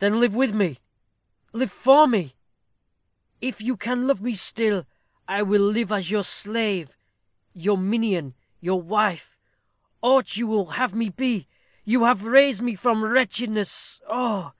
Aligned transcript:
"Then 0.00 0.18
live 0.18 0.34
with 0.34 0.52
me 0.52 0.80
live 1.52 1.70
for 1.70 2.08
me." 2.08 2.34
"If 3.40 3.60
you 3.62 3.76
can 3.76 4.08
love 4.08 4.20
me 4.20 4.34
still, 4.34 4.88
I 5.28 5.44
will 5.44 5.62
live 5.62 5.92
as 5.92 6.10
your 6.10 6.24
slave, 6.24 6.96
your 7.54 7.78
minion, 7.78 8.34
your 8.60 8.82
wife; 8.82 9.38
aught 10.00 10.36
you 10.36 10.48
will 10.48 10.66
have 10.70 10.94
me 10.94 11.10
be. 11.10 11.46
You 11.84 12.02
have 12.06 12.24
raised 12.24 12.60
me 12.60 12.74
from 12.74 13.04
wretchedness. 13.04 14.00
Oh!" 14.08 14.52